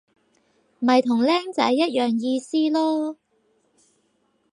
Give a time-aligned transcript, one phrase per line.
[0.79, 3.17] 咪同僆仔一樣意思囉